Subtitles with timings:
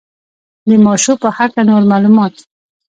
[0.67, 2.33] د ماشو په هکله نور معلومات.